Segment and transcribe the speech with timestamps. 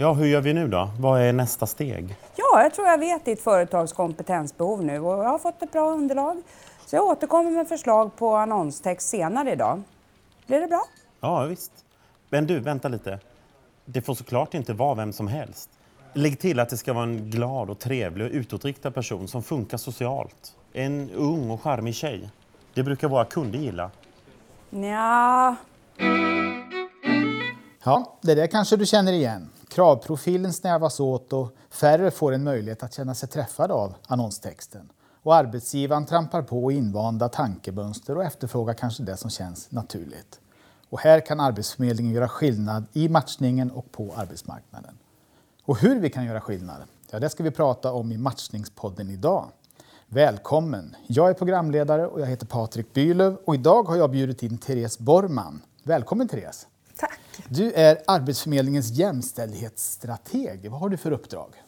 [0.00, 0.90] Ja, hur gör vi nu då?
[0.98, 2.16] Vad är nästa steg?
[2.36, 5.90] Ja, jag tror jag vet ditt företags kompetensbehov nu och jag har fått ett bra
[5.90, 6.42] underlag.
[6.86, 9.82] Så jag återkommer med förslag på annonstext senare idag.
[10.46, 10.82] Blir det bra?
[11.20, 11.72] Ja, visst.
[12.28, 13.18] Men du, vänta lite.
[13.84, 15.70] Det får såklart inte vara vem som helst.
[16.12, 19.78] Lägg till att det ska vara en glad och trevlig och utåtriktad person som funkar
[19.78, 20.56] socialt.
[20.72, 22.30] En ung och charmig tjej.
[22.74, 23.90] Det brukar våra kunder gilla.
[24.70, 25.56] Ja.
[27.84, 29.50] Ja, det där kanske du känner igen.
[29.70, 34.92] Kravprofilen snävas åt och färre får en möjlighet att känna sig träffade av annonstexten.
[35.22, 40.40] Och arbetsgivaren trampar på invanda tankemönster och efterfrågar kanske det som känns naturligt.
[40.88, 44.98] Och här kan Arbetsförmedlingen göra skillnad i matchningen och på arbetsmarknaden.
[45.64, 49.48] Och hur vi kan göra skillnad, ja, det ska vi prata om i Matchningspodden idag.
[50.06, 50.96] Välkommen!
[51.06, 54.98] Jag är programledare och jag heter Patrik Bylöv och idag har jag bjudit in Therese
[54.98, 55.62] Borman.
[55.82, 56.66] Välkommen Therese!
[57.00, 57.20] Tack!
[57.48, 60.70] Du är Arbetsförmedlingens jämställdhetsstrateg.
[60.70, 61.62] Vad har du för uppdrag?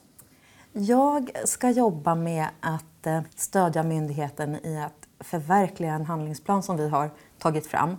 [0.73, 6.89] Jag ska jobba med att eh, stödja myndigheten i att förverkliga en handlingsplan som vi
[6.89, 7.97] har tagit fram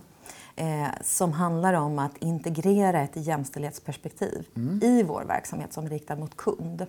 [0.56, 4.80] eh, som handlar om att integrera ett jämställdhetsperspektiv mm.
[4.82, 6.86] i vår verksamhet som är riktad mot kund.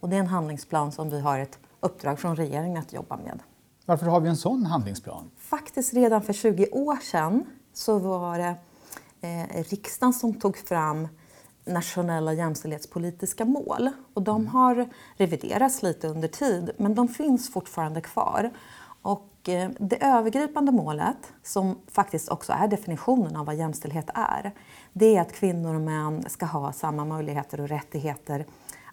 [0.00, 3.38] Och det är en handlingsplan som vi har ett uppdrag från regeringen att jobba med.
[3.86, 5.30] Varför har vi en sån handlingsplan?
[5.38, 8.54] Faktiskt redan för 20 år sedan så var det
[9.24, 11.08] eh, riksdagen som tog fram
[11.64, 13.90] nationella jämställdhetspolitiska mål.
[14.14, 14.46] Och de mm.
[14.46, 18.50] har reviderats lite under tid, men de finns fortfarande kvar.
[19.02, 24.52] Och eh, det övergripande målet, som faktiskt också är definitionen av vad jämställdhet är,
[24.92, 28.46] det är att kvinnor och män ska ha samma möjligheter och rättigheter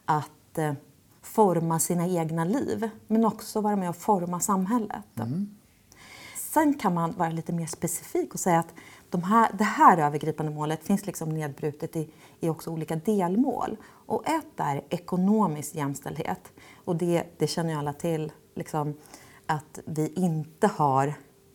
[0.06, 0.74] att eh,
[1.22, 5.06] forma sina egna liv, men också vara med och forma samhället.
[5.20, 5.56] Mm.
[6.36, 8.74] Sen kan man vara lite mer specifik och säga att
[9.12, 12.10] de här, det här övergripande målet finns liksom nedbrutet i,
[12.40, 13.78] i också olika delmål.
[13.86, 16.52] Och ett är ekonomisk jämställdhet.
[16.86, 18.94] Och det, det känner ju alla till, liksom,
[19.46, 21.14] att vi inte har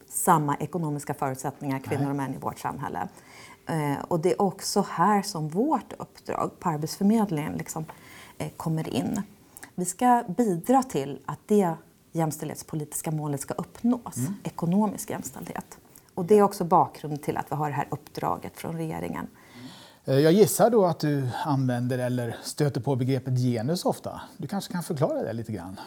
[0.08, 3.08] samma ekonomiska förutsättningar, kvinnor och män, i vårt samhälle.
[3.66, 7.84] Eh, och det är också här som vårt uppdrag på Arbetsförmedlingen liksom,
[8.38, 9.22] eh, kommer in.
[9.74, 11.74] Vi ska bidra till att det
[12.12, 14.34] jämställdhetspolitiska målet ska uppnås, mm.
[14.44, 15.78] ekonomisk jämställdhet.
[16.16, 19.26] Och det är också bakgrunden till att vi har det här uppdraget från regeringen.
[20.04, 24.20] Eh, jag gissar då att du använder eller stöter på begreppet genus ofta.
[24.36, 25.80] Du kanske kan förklara det lite grann?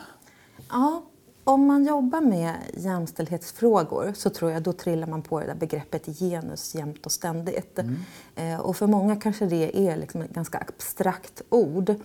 [0.69, 1.03] Ja,
[1.43, 6.05] om man jobbar med jämställdhetsfrågor så tror jag då trillar man på det där begreppet
[6.19, 7.79] genus jämt och ständigt.
[7.79, 7.97] Mm.
[8.35, 11.95] Eh, och för många kanske det är liksom ett ganska abstrakt ord.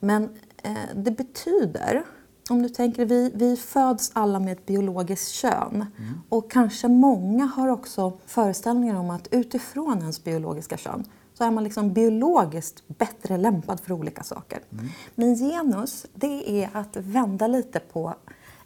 [0.00, 0.28] Men
[0.62, 2.04] eh, det betyder
[2.50, 5.86] om du tänker, vi, vi föds alla med ett biologiskt kön.
[5.98, 6.20] Mm.
[6.28, 11.64] Och kanske många har också föreställningar om att utifrån ens biologiska kön så är man
[11.64, 14.58] liksom biologiskt bättre lämpad för olika saker.
[14.72, 14.88] Mm.
[15.14, 18.14] Men genus, det är att vända lite på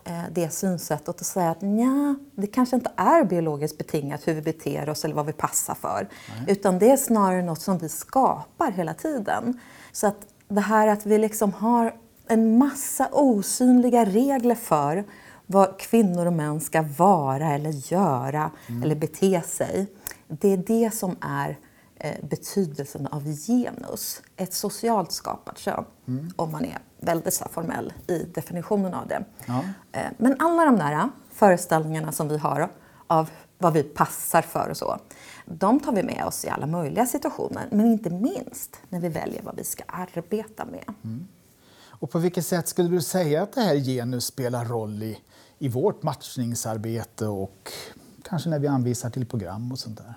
[0.04, 4.42] eh, det synsättet och säga att nja, det kanske inte är biologiskt betingat hur vi
[4.42, 6.08] beter oss eller vad vi passar för.
[6.36, 6.48] Mm.
[6.48, 9.60] Utan det är snarare något som vi skapar hela tiden.
[9.92, 11.94] Så att det här att vi liksom har
[12.28, 15.04] en massa osynliga regler för
[15.46, 18.82] vad kvinnor och män ska vara eller göra mm.
[18.82, 19.86] eller bete sig.
[20.28, 21.58] Det är det som är
[21.96, 24.22] eh, betydelsen av genus.
[24.36, 26.30] Ett socialt skapat kön, mm.
[26.36, 29.24] om man är väldigt formell i definitionen av det.
[29.46, 29.64] Ja.
[29.92, 32.68] Eh, men alla de där föreställningarna som vi har
[33.06, 34.98] av vad vi passar för och så,
[35.46, 37.68] de tar vi med oss i alla möjliga situationer.
[37.70, 40.94] Men inte minst när vi väljer vad vi ska arbeta med.
[41.04, 41.28] Mm.
[42.04, 45.18] Och på vilket sätt skulle du säga att det här genus spelar roll i,
[45.58, 47.72] i vårt matchningsarbete och
[48.22, 50.14] kanske när vi anvisar till program och sånt där?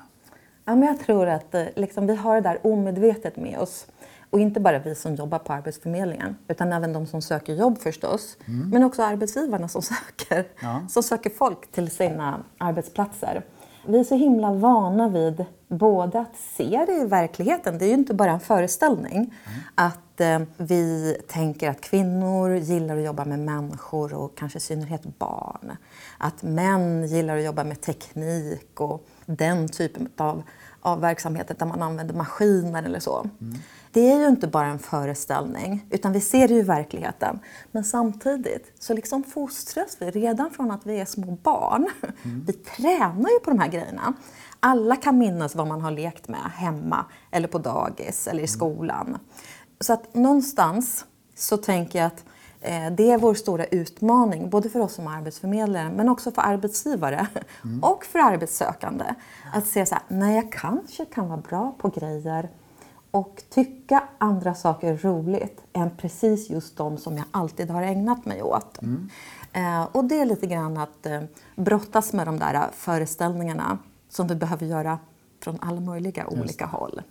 [0.65, 3.87] Ja, men jag tror att eh, liksom, vi har det där omedvetet med oss.
[4.29, 8.37] Och inte bara vi som jobbar på Arbetsförmedlingen, utan även de som söker jobb förstås.
[8.45, 8.69] Mm.
[8.69, 9.81] Men också arbetsgivarna som
[10.21, 10.85] söker, ja.
[10.89, 13.43] som söker folk till sina arbetsplatser.
[13.85, 17.93] Vi är så himla vana vid både att se det i verkligheten, det är ju
[17.93, 19.59] inte bara en föreställning, mm.
[19.75, 25.19] att eh, vi tänker att kvinnor gillar att jobba med människor och kanske i synnerhet
[25.19, 25.71] barn.
[26.17, 30.43] Att män gillar att jobba med teknik och den typen av,
[30.81, 33.19] av verksamheter där man använder maskiner eller så.
[33.19, 33.55] Mm.
[33.91, 37.39] Det är ju inte bara en föreställning, utan vi ser det ju i verkligheten.
[37.71, 41.87] Men samtidigt så liksom fostras vi redan från att vi är små barn.
[42.23, 42.43] Mm.
[42.47, 44.13] Vi tränar ju på de här grejerna.
[44.59, 48.47] Alla kan minnas vad man har lekt med hemma, eller på dagis, eller i mm.
[48.47, 49.17] skolan.
[49.79, 51.05] Så att någonstans
[51.35, 52.23] så tänker jag att
[52.61, 57.27] eh, det är vår stora utmaning, både för oss som arbetsförmedlare men också för arbetsgivare
[57.63, 57.83] mm.
[57.83, 59.05] och för arbetssökande.
[59.53, 62.49] Att se så här, nej jag kanske kan vara bra på grejer
[63.11, 68.25] och tycka andra saker är roligt än precis just de som jag alltid har ägnat
[68.25, 68.81] mig åt.
[68.81, 69.09] Mm.
[69.53, 71.21] Eh, och det är lite grann att eh,
[71.55, 73.77] brottas med de där föreställningarna
[74.17, 74.99] som vi behöver göra
[75.43, 77.01] från alla möjliga olika håll.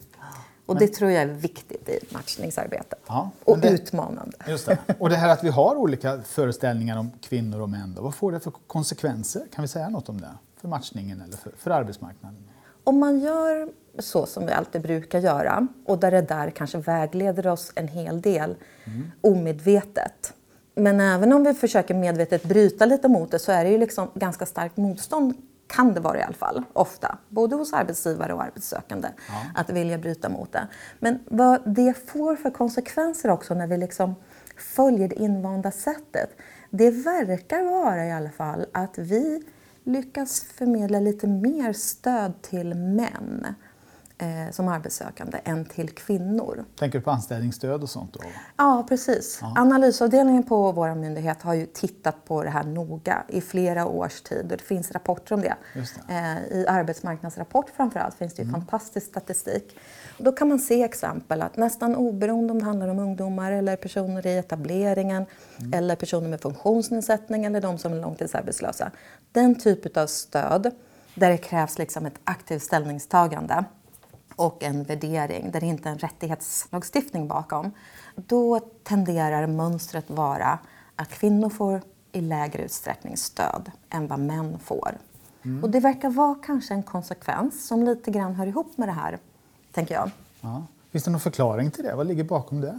[0.67, 2.99] Och det tror jag är viktigt i matchningsarbetet.
[3.06, 4.37] Ja, och det, utmanande.
[4.49, 4.79] Just det.
[4.99, 8.32] Och det här att vi har olika föreställningar om kvinnor och män, då, vad får
[8.32, 9.47] det för konsekvenser?
[9.55, 10.31] Kan vi säga något om det?
[10.61, 12.38] För matchningen eller för, för arbetsmarknaden?
[12.85, 13.69] Om man gör
[13.99, 18.20] så som vi alltid brukar göra och där det där kanske vägleder oss en hel
[18.20, 18.55] del
[18.85, 19.11] mm.
[19.20, 20.35] omedvetet.
[20.75, 24.08] Men även om vi försöker medvetet bryta lite mot det så är det ju liksom
[24.14, 25.35] ganska starkt motstånd
[25.67, 29.35] kan det vara i alla fall, ofta, både hos arbetsgivare och arbetssökande, ja.
[29.55, 30.69] att vilja bryta mot det.
[30.99, 34.15] Men vad det får för konsekvenser också när vi liksom
[34.57, 36.31] följer det invanda sättet,
[36.71, 39.43] det verkar vara i alla fall att vi
[39.85, 43.47] lyckas förmedla lite mer stöd till män
[44.19, 46.65] eh, som arbetssökande än till kvinnor.
[46.79, 48.13] Tänker du på anställningsstöd och sånt?
[48.13, 48.21] Då?
[48.57, 49.39] Ja, precis.
[49.43, 49.55] Ja.
[49.57, 54.53] Analysavdelningen på vår myndighet har ju tittat på det här noga i flera års tid
[54.53, 55.57] och det finns rapporter om det.
[55.75, 56.15] det.
[56.15, 58.61] Eh, I arbetsmarknadsrapport framförallt finns det ju mm.
[58.61, 59.79] fantastisk statistik.
[60.19, 64.27] Då kan man se exempel att nästan oberoende om det handlar om ungdomar eller personer
[64.27, 65.27] i etableringen
[65.59, 65.73] mm.
[65.73, 68.91] eller personer med funktionsnedsättning eller de som är långtidsarbetslösa.
[69.33, 70.71] Den typ av stöd
[71.15, 73.65] där det krävs liksom ett aktivt ställningstagande
[74.37, 77.71] och en värdering där det inte är en rättighetslagstiftning bakom,
[78.15, 80.59] då tenderar mönstret vara
[80.97, 84.99] att kvinnor får i lägre utsträckning stöd än vad män får.
[85.43, 85.65] Mm.
[85.65, 89.19] Och det verkar vara kanske en konsekvens som lite grann hör ihop med det här,
[89.73, 90.11] tänker jag.
[90.41, 90.62] Ja.
[90.91, 91.94] Finns det någon förklaring till det?
[91.94, 92.79] Vad ligger bakom det?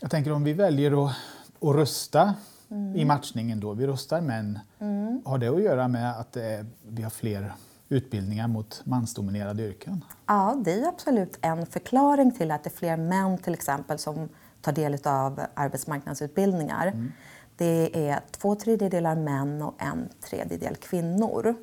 [0.00, 1.14] Jag tänker om vi väljer att,
[1.60, 2.34] att rösta
[2.68, 2.96] mm.
[2.96, 5.22] i matchningen då, vi röstar män, mm.
[5.24, 7.52] har det att göra med att är, vi har fler
[7.88, 10.04] utbildningar mot mansdominerade yrken?
[10.26, 14.28] Ja, det är absolut en förklaring till att det är fler män till exempel som
[14.60, 16.86] tar del av arbetsmarknadsutbildningar.
[16.86, 17.12] Mm.
[17.56, 21.54] Det är två tredjedelar män och en tredjedel kvinnor.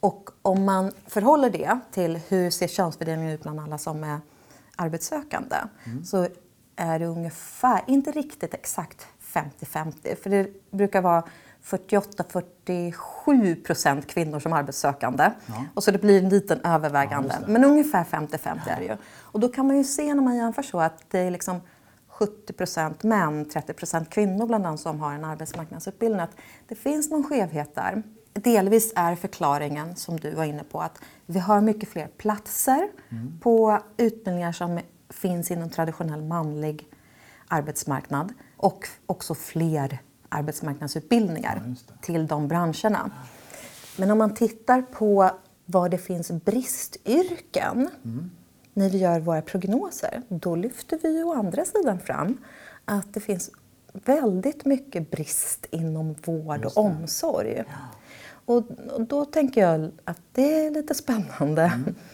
[0.00, 4.20] Och om man förhåller det till hur ser könsfördelningen ut bland alla som är
[4.76, 6.04] arbetssökande mm.
[6.04, 6.28] så
[6.76, 11.24] är det ungefär, inte riktigt exakt 50-50, för det brukar vara
[11.64, 15.30] 48-47 procent kvinnor som arbetssökande.
[15.46, 15.64] Ja.
[15.74, 17.36] Och så det blir en liten övervägande.
[17.40, 18.96] Ja, Men ungefär 50-50 är det ju.
[19.18, 21.60] Och då kan man ju se när man jämför så att det är liksom
[22.08, 26.20] 70 procent män, 30 procent kvinnor bland de som har en arbetsmarknadsutbildning.
[26.20, 26.36] Att
[26.68, 28.02] det finns någon skevhet där.
[28.32, 33.40] Delvis är förklaringen, som du var inne på, att vi har mycket fler platser mm.
[33.40, 36.86] på utbildningar som finns inom traditionell manlig
[37.48, 43.10] arbetsmarknad och också fler arbetsmarknadsutbildningar ja, till de branscherna.
[43.96, 45.30] Men om man tittar på
[45.64, 48.30] var det finns bristyrken mm.
[48.74, 52.38] när vi gör våra prognoser, då lyfter vi å andra sidan fram
[52.84, 53.50] att det finns
[53.92, 57.54] väldigt mycket brist inom vård och omsorg.
[57.56, 57.64] Ja.
[58.44, 61.94] Och, och, då tänker jag att det är lite spännande mm.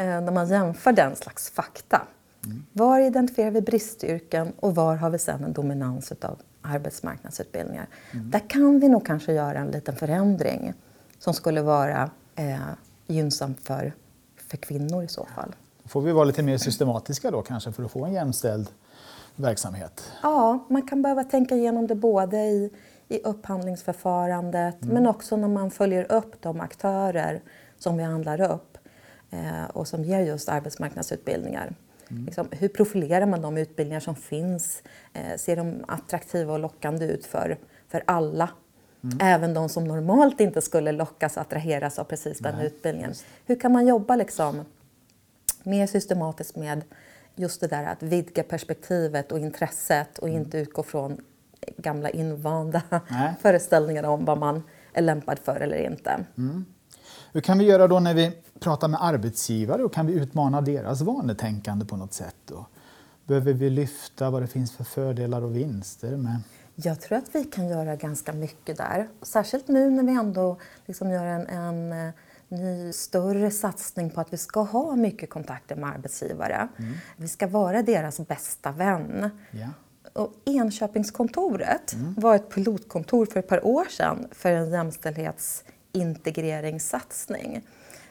[0.00, 2.02] Eh, när man jämför den slags fakta.
[2.44, 2.62] Mm.
[2.72, 7.86] Var identifierar vi bristyrken och var har vi sedan en dominans av arbetsmarknadsutbildningar.
[8.12, 8.30] Mm.
[8.30, 10.74] Där kan vi nog kanske göra en liten förändring
[11.18, 12.58] som skulle vara eh,
[13.06, 13.92] gynnsam för,
[14.36, 15.54] för kvinnor i så fall.
[15.84, 18.68] Får vi vara lite mer systematiska då kanske för att få en jämställd
[19.36, 20.12] verksamhet?
[20.22, 22.70] Ja, man kan behöva tänka igenom det både i,
[23.08, 24.94] i upphandlingsförfarandet mm.
[24.94, 27.42] men också när man följer upp de aktörer
[27.78, 28.78] som vi handlar upp
[29.30, 31.74] eh, och som ger just arbetsmarknadsutbildningar.
[32.10, 32.24] Mm.
[32.24, 34.82] Liksom, hur profilerar man de utbildningar som finns?
[35.12, 38.50] Eh, ser de attraktiva och lockande ut för, för alla?
[39.04, 39.18] Mm.
[39.20, 43.14] Även de som normalt inte skulle lockas och attraheras av precis den Nej, utbildningen.
[43.46, 44.64] Hur kan man jobba liksom
[45.62, 46.84] mer systematiskt med
[47.34, 50.40] just det där att vidga perspektivet och intresset och mm.
[50.40, 51.20] inte utgå från
[51.76, 52.82] gamla invanda
[53.40, 54.62] föreställningar om vad man
[54.92, 56.24] är lämpad för eller inte.
[56.38, 56.64] Mm.
[57.32, 61.00] Hur kan vi göra då när vi pratar med arbetsgivare och kan vi utmana deras
[61.00, 62.36] vanetänkande på något sätt?
[62.46, 62.66] Då?
[63.26, 66.40] Behöver vi lyfta vad det finns för fördelar och vinster med
[66.84, 69.08] jag tror att vi kan göra ganska mycket där.
[69.22, 70.56] Särskilt nu när vi ändå
[70.86, 72.14] liksom gör en, en eh,
[72.48, 76.68] ny större satsning på att vi ska ha mycket kontakter med arbetsgivare.
[76.78, 76.92] Mm.
[77.16, 79.30] Vi ska vara deras bästa vän.
[79.50, 79.68] Ja.
[80.12, 82.14] Och Enköpingskontoret mm.
[82.18, 87.62] var ett pilotkontor för ett par år sedan för en jämställdhets integreringssatsning.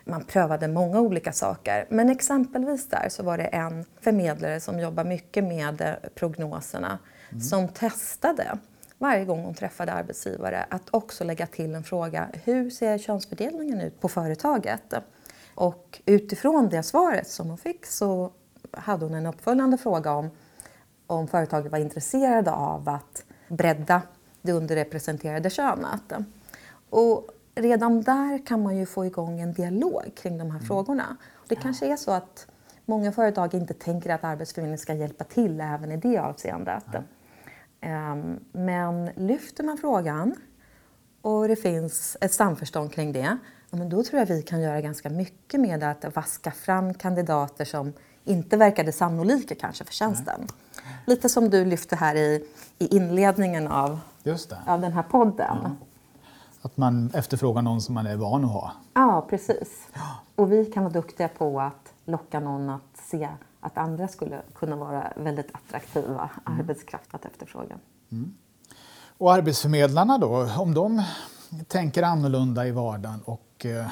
[0.04, 5.04] Man prövade många olika saker, men exempelvis där så var det en förmedlare som jobbar
[5.04, 7.00] mycket med eh, prognoserna
[7.32, 7.42] mm.
[7.42, 8.58] som testade
[8.98, 12.28] varje gång hon träffade arbetsgivare att också lägga till en fråga.
[12.44, 14.94] Hur ser könsfördelningen ut på företaget?
[15.56, 18.32] Och utifrån det svaret som hon fick så
[18.72, 20.30] hade hon en uppföljande fråga om
[21.08, 24.02] om företaget var intresserade av att bredda
[24.42, 26.14] det underrepresenterade könet.
[26.90, 27.28] Och
[27.62, 30.68] redan där kan man ju få igång en dialog kring de här mm.
[30.68, 31.18] frågorna.
[31.48, 32.48] Det kanske är så att
[32.86, 36.84] många företag inte tänker att Arbetsförmedlingen ska hjälpa till även i det avseendet.
[37.82, 38.40] Mm.
[38.52, 40.36] Men lyfter man frågan
[41.22, 43.38] och det finns ett samförstånd kring det,
[43.70, 47.94] men då tror jag vi kan göra ganska mycket med att vaska fram kandidater som
[48.24, 50.48] inte verkade sannolika kanske för tjänsten.
[51.06, 52.46] Lite som du lyfte här i,
[52.80, 54.00] i inledningen av,
[54.66, 55.78] av den här podden.
[56.62, 58.72] Att man efterfrågar någon som man är van att ha.
[58.94, 59.88] Ja, precis.
[60.36, 64.76] Och vi kan vara duktiga på att locka någon att se att andra skulle kunna
[64.76, 66.60] vara väldigt attraktiva mm.
[66.60, 67.78] arbetskraft att efterfråga.
[68.12, 68.34] Mm.
[69.18, 71.04] Och arbetsförmedlarna då, om de
[71.68, 73.88] tänker annorlunda i vardagen och eh,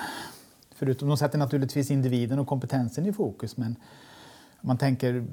[0.75, 3.75] förutom de sätter naturligtvis individen och kompetensen i fokus men
[4.61, 5.27] om man tänker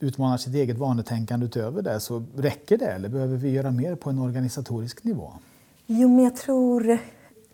[0.00, 4.10] utmanar sitt eget vanetänkande utöver det så räcker det eller behöver vi göra mer på
[4.10, 5.32] en organisatorisk nivå?
[5.90, 6.98] Jo, men jag tror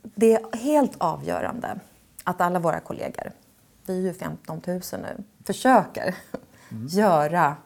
[0.03, 1.81] det är helt avgörande
[2.25, 3.33] att alla våra kollegor,
[3.87, 6.15] vi är ju 15 000 nu, försöker
[6.71, 6.87] mm.
[6.87, 7.57] göra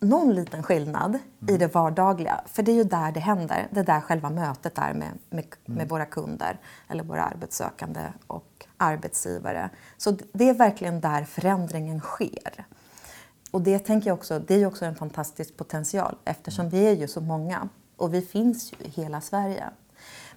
[0.00, 1.54] någon liten skillnad mm.
[1.54, 2.40] i det vardagliga.
[2.46, 3.68] För det är ju där det händer.
[3.70, 5.88] Det är där själva mötet är med, med, med mm.
[5.88, 9.70] våra kunder eller våra arbetssökande och arbetsgivare.
[9.96, 12.66] Så det är verkligen där förändringen sker.
[13.50, 16.96] Och det tänker jag också, det är ju också en fantastisk potential eftersom vi är
[16.96, 19.64] ju så många och vi finns ju i hela Sverige.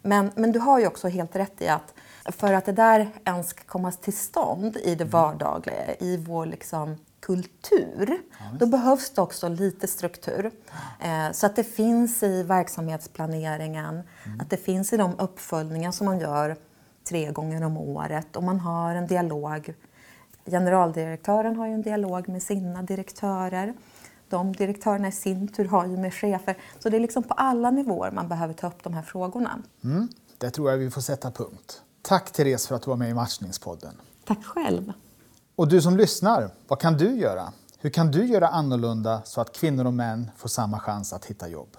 [0.02, 1.94] Men, men du har ju också helt rätt i att
[2.26, 5.10] för att det där ens ska komma till stånd i det mm.
[5.10, 8.22] vardagliga, i vår liksom kultur,
[8.60, 10.52] då behövs det också lite struktur.
[11.00, 14.40] Eh, så att det finns i verksamhetsplaneringen, mm.
[14.40, 16.56] att det finns i de uppföljningar som man gör
[17.10, 19.74] tre gånger om året och man har en dialog
[20.46, 23.74] Generaldirektören har ju en dialog med sina direktörer.
[24.30, 26.58] De direktörerna i sin tur har ju med chefer.
[26.80, 29.60] Så det är liksom på alla nivåer man behöver ta upp de här frågorna.
[29.84, 30.08] Mm,
[30.38, 31.82] det tror jag vi får sätta punkt.
[32.02, 33.94] Tack Therese för att du var med i Matchningspodden.
[34.26, 34.94] Tack själv.
[35.56, 37.54] Och du som lyssnar, vad kan du göra?
[37.80, 41.48] Hur kan du göra annorlunda så att kvinnor och män får samma chans att hitta
[41.48, 41.78] jobb?